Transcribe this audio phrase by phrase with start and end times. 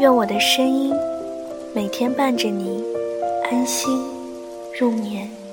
[0.00, 0.92] 愿我的声音
[1.72, 2.82] 每天伴着你
[3.44, 3.88] 安心
[4.76, 5.43] 入眠。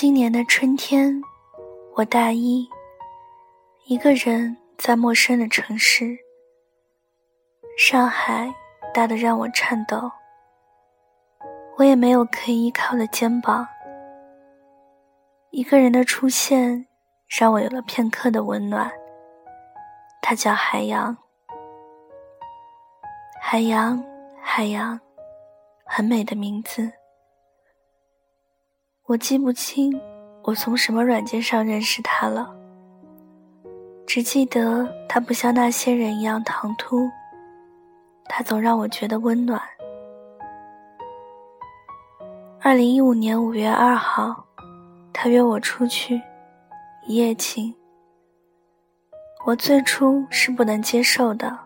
[0.00, 1.20] 今年的春天，
[1.96, 2.70] 我大一，
[3.86, 6.16] 一个人在陌生的城市。
[7.76, 8.48] 上海
[8.94, 10.08] 大得让我颤抖，
[11.76, 13.66] 我也没有可以依靠的肩膀。
[15.50, 16.86] 一个人的出现，
[17.26, 18.88] 让我有了片刻的温暖。
[20.22, 21.16] 他叫海洋，
[23.40, 24.00] 海洋，
[24.40, 25.00] 海洋，
[25.84, 26.88] 很美的名字。
[29.08, 29.98] 我记不清
[30.42, 32.54] 我从什么软件上认识他了，
[34.06, 37.08] 只记得他不像那些人一样唐突，
[38.26, 39.58] 他总让我觉得温暖。
[42.60, 44.44] 二零一五年五月二号，
[45.10, 46.20] 他约我出去
[47.06, 47.74] 一夜情，
[49.46, 51.58] 我最初是不能接受的。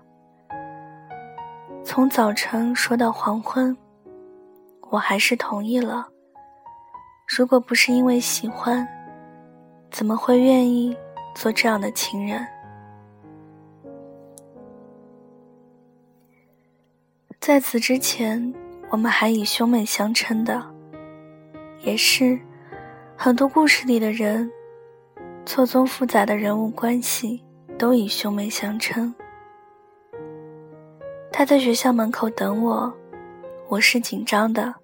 [1.82, 3.76] 从早晨说到黄昏，
[4.91, 6.12] 我还是同意了。
[7.34, 8.87] 如果不是因为喜欢，
[9.91, 10.94] 怎么会愿意
[11.34, 12.47] 做这样的情人？
[17.41, 18.53] 在此之前，
[18.91, 20.62] 我们还以兄妹相称的，
[21.81, 22.38] 也是
[23.16, 24.53] 很多故事里的人，
[25.47, 27.43] 错综复杂的人物关系
[27.78, 29.14] 都以兄妹相称。
[31.32, 32.93] 他在学校门口等我，
[33.69, 34.81] 我是紧张的。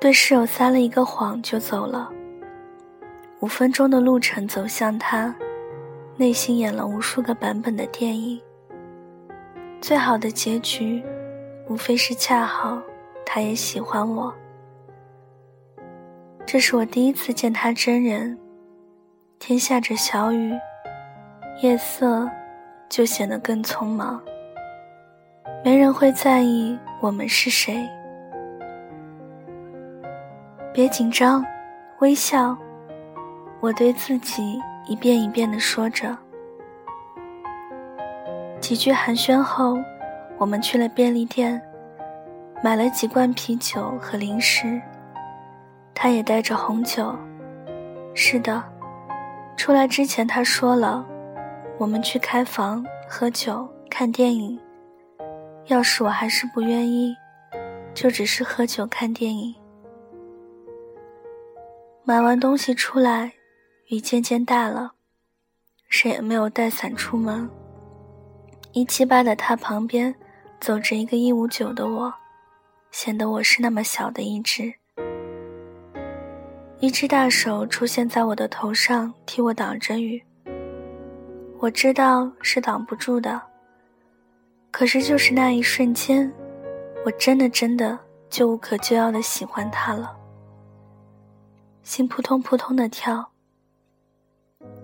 [0.00, 2.10] 对室友撒了一个谎就走了。
[3.40, 5.34] 五分钟的路程走向他，
[6.16, 8.40] 内心演了无数个版本的电影。
[9.80, 11.02] 最好的结局，
[11.68, 12.80] 无非是恰好
[13.24, 14.32] 他也喜欢我。
[16.46, 18.38] 这是我第一次见他真人。
[19.38, 20.52] 天下着小雨，
[21.62, 22.28] 夜色
[22.88, 24.22] 就显得更匆忙。
[25.62, 27.86] 没人会在意我们是谁。
[30.74, 31.46] 别紧张，
[32.00, 32.58] 微笑。
[33.60, 36.18] 我对自己一遍一遍地说着。
[38.58, 39.78] 几句寒暄后，
[40.36, 41.62] 我们去了便利店，
[42.60, 44.82] 买了几罐啤酒和零食。
[45.94, 47.14] 他也带着红酒。
[48.12, 48.60] 是的，
[49.56, 51.06] 出来之前他说了，
[51.78, 54.58] 我们去开房喝酒看电影。
[55.66, 57.14] 要是我还是不愿意，
[57.94, 59.54] 就只是喝酒看电影。
[62.06, 63.32] 买完东西出来，
[63.88, 64.92] 雨渐渐大了，
[65.88, 67.48] 谁也没有带伞出门。
[68.72, 70.14] 一七八的他旁边
[70.60, 72.12] 走着一个一五九的我，
[72.90, 74.74] 显得我是那么小的一只。
[76.78, 80.22] 一只大手出现在我的头上，替我挡着雨。
[81.58, 83.40] 我知道是挡不住的，
[84.70, 86.30] 可是就是那一瞬间，
[87.06, 87.98] 我真的真的
[88.28, 90.14] 就无可救药的喜欢他了。
[91.84, 93.30] 心扑通扑通的跳。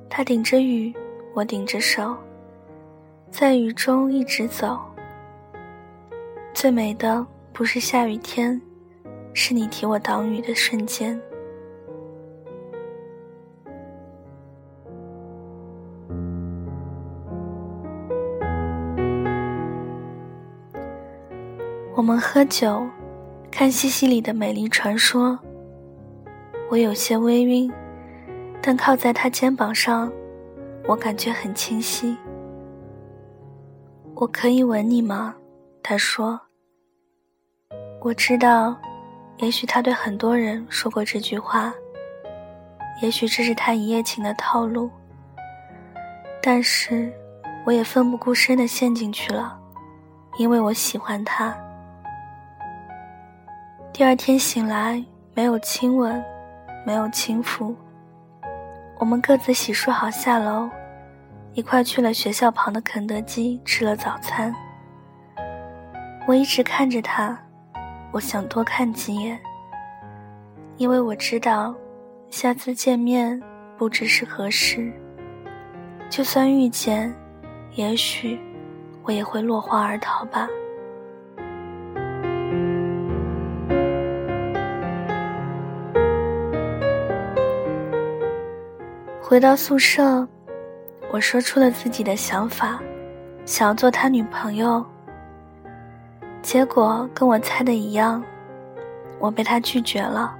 [0.08, 0.94] 他顶着雨，
[1.34, 2.14] 我顶着手，
[3.30, 4.78] 在雨中一直走。
[6.52, 8.60] 最美的不是下雨天，
[9.32, 11.18] 是你替我挡雨的瞬间。
[21.96, 22.86] 我们喝酒，
[23.50, 25.38] 看西西里的美丽传说。
[26.70, 27.68] 我有些微晕，
[28.62, 30.10] 但靠在他肩膀上，
[30.86, 32.16] 我感觉很清晰。
[34.14, 35.34] 我可以吻你吗？
[35.82, 36.40] 他说。
[38.00, 38.80] 我知道，
[39.38, 41.74] 也许他对很多人说过这句话，
[43.02, 44.88] 也许这是他一夜情的套路。
[46.40, 47.12] 但是，
[47.66, 49.58] 我也奋不顾身的陷进去了，
[50.38, 51.52] 因为我喜欢他。
[53.92, 56.24] 第二天醒来，没有亲吻，
[56.84, 57.76] 没有轻浮，
[58.98, 60.68] 我们各自洗漱好下楼，
[61.52, 64.54] 一块去了学校旁的肯德基吃了早餐。
[66.26, 67.38] 我一直看着他，
[68.12, 69.38] 我想多看几眼，
[70.76, 71.74] 因为我知道，
[72.30, 73.40] 下次见面
[73.76, 74.92] 不知是何时。
[76.08, 77.14] 就算遇见，
[77.74, 78.40] 也许
[79.04, 80.48] 我也会落荒而逃吧。
[89.30, 90.26] 回到宿舍，
[91.12, 92.80] 我说出了自己的想法，
[93.44, 94.84] 想要做他女朋友。
[96.42, 98.20] 结果跟我猜的一样，
[99.20, 100.36] 我被他拒绝了。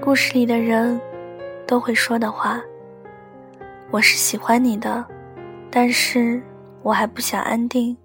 [0.00, 1.00] 故事里的人
[1.64, 2.60] 都会说的话。
[3.92, 5.04] 我是喜欢你的，
[5.70, 6.42] 但是
[6.82, 7.96] 我还不想安定，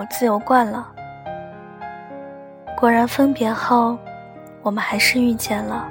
[0.00, 0.92] 我自由惯了。
[2.76, 3.96] 果然分别后，
[4.62, 5.88] 我们还是遇见了，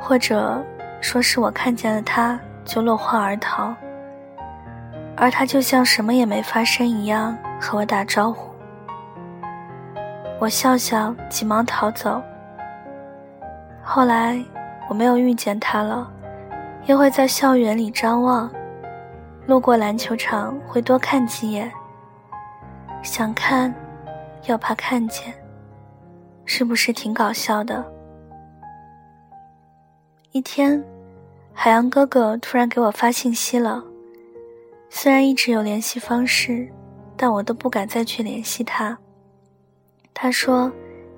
[0.00, 0.64] 或者
[1.00, 3.74] 说是我看见了他就落荒而逃，
[5.16, 8.50] 而他就像什么也没发生一样和我打招呼。
[10.38, 12.22] 我笑笑，急忙逃走。
[13.82, 14.42] 后来
[14.88, 16.10] 我没有遇见他了。
[16.86, 18.48] 又会在校园里张望，
[19.46, 21.68] 路过篮球场会多看几眼。
[23.02, 23.74] 想看，
[24.44, 25.34] 又怕看见，
[26.44, 27.84] 是不是挺搞笑的？
[30.36, 30.84] 一天，
[31.54, 33.82] 海洋哥哥突然给我发信息了。
[34.90, 36.70] 虽然一直有联系方式，
[37.16, 38.98] 但我都不敢再去联系他。
[40.12, 40.70] 他说，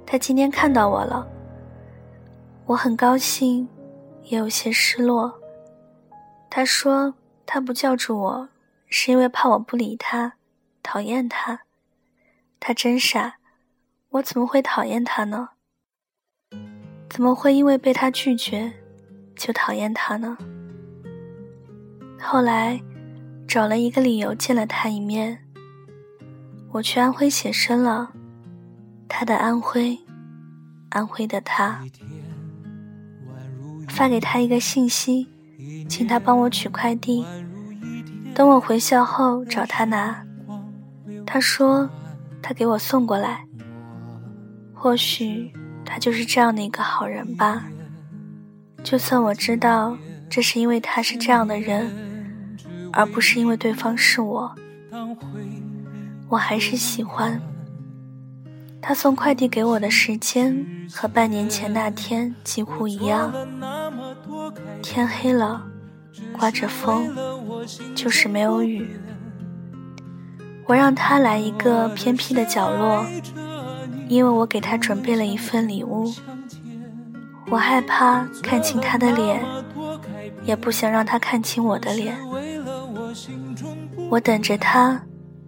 [0.06, 1.26] 他今天看到我了。
[2.64, 3.68] 我很高兴，
[4.22, 5.36] 也有些失落。
[6.48, 7.12] 他说
[7.44, 8.48] ：“他不叫住我，
[8.86, 10.34] 是因为怕我不理他，
[10.80, 11.62] 讨厌他。
[12.60, 13.38] 他真傻，
[14.10, 15.48] 我怎么会讨厌他呢？
[17.10, 18.74] 怎么会因为被他拒绝，
[19.38, 20.36] 就讨厌他呢？”
[22.20, 22.78] 后来，
[23.46, 25.38] 找了一个理由见了他一面。
[26.72, 28.12] 我去安徽写生了，
[29.08, 29.98] 他的安徽，
[30.90, 31.82] 安徽的他，
[33.88, 35.28] 发给他一个信息。
[35.88, 37.24] 请他帮我取快递，
[38.34, 40.22] 等我回校后找他拿。
[41.24, 41.88] 他说
[42.42, 43.46] 他给我送过来。
[44.74, 45.50] 或许
[45.84, 47.64] 他就是这样的一个好人吧。
[48.88, 49.98] 就算我知道
[50.30, 51.92] 这是因为他是这样的人，
[52.90, 54.50] 而不是因为对方是我，
[56.30, 57.38] 我还是喜欢。
[58.80, 63.30] 他送快递给我的时间和半年前那天几乎一样。
[64.82, 65.66] 天黑了。
[66.32, 67.14] 刮着风，
[67.94, 68.88] 就是没有雨。
[70.64, 73.04] 我让他来一个偏僻的角落，
[74.08, 76.10] 因为我给他准备了一份礼物。
[77.50, 79.44] 我害怕看清他的脸，
[80.44, 82.16] 也不想让他看清我的脸。
[84.10, 85.00] 我等着他，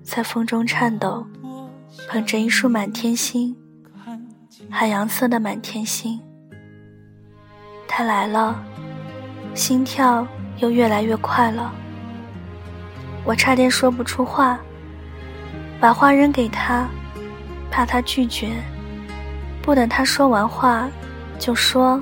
[0.03, 1.27] 在风中颤抖，
[2.09, 3.57] 捧着一束满天星，
[4.71, 6.21] 海洋色的满天星。
[7.87, 8.63] 他来了，
[9.55, 10.27] 心跳。
[10.59, 11.73] 又越来越快了，
[13.25, 14.61] 我差点说不出话，
[15.81, 16.87] 把花扔给他，
[17.71, 18.51] 怕他拒绝，
[19.63, 20.87] 不等他说完话，
[21.41, 22.01] 就说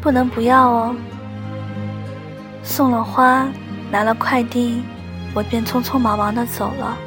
[0.00, 0.94] 不能不要哦。
[2.62, 3.48] 送了花，
[3.90, 4.82] 拿了快递，
[5.32, 6.98] 我便匆匆忙忙的走了，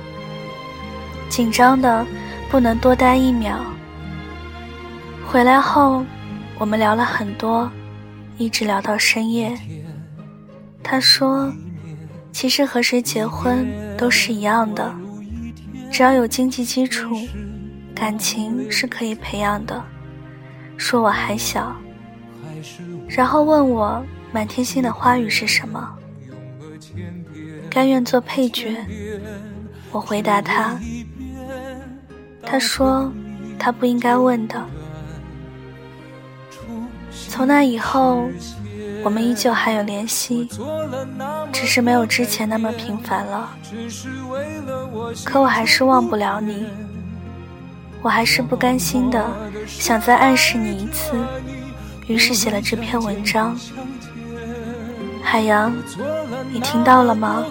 [1.29, 2.03] 紧张的
[2.49, 3.59] 不能多待一秒。
[5.27, 6.03] 回来后，
[6.57, 7.69] 我们聊了很多，
[8.37, 9.55] 一直聊到深夜。
[10.81, 11.53] 他说
[12.33, 13.67] ：“其实和谁结婚
[13.97, 14.93] 都是一样的，
[15.91, 17.15] 只要有经济基础，
[17.93, 19.81] 感情是可以培养的。”
[20.81, 21.75] 说我还小，
[23.07, 25.95] 然后问我满天星的花语是什么，
[27.69, 28.75] 甘愿做配角。
[29.91, 30.75] 我回答他，
[32.41, 33.13] 他说
[33.59, 34.59] 他不应该问的。
[37.29, 38.27] 从那以后。
[39.03, 40.47] 我们依旧还有联系，
[41.51, 43.49] 只是没有之前那么频繁了。
[45.25, 46.67] 可我还是忘不了你，
[48.01, 49.23] 我还是不甘心的，
[49.67, 51.13] 想再暗示你一次，
[52.07, 53.55] 于是写了这篇文章。
[55.23, 55.71] 海洋，
[56.51, 57.43] 你听到了吗？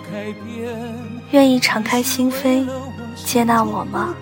[1.31, 2.67] 愿意敞开心扉，
[3.15, 4.13] 接纳我吗？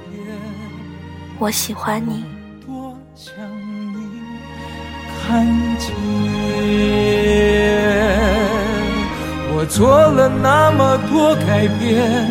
[1.39, 2.25] 我喜欢你。
[5.27, 5.47] 看
[5.79, 5.95] 见，
[9.55, 12.31] 我做了那么多改变，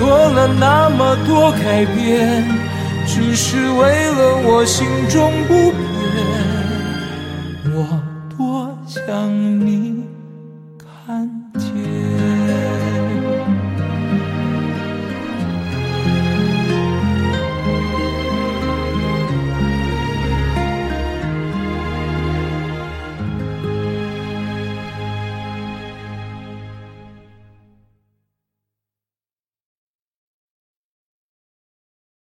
[0.00, 2.42] 做了那么多改变，
[3.06, 5.74] 只是为了我心中不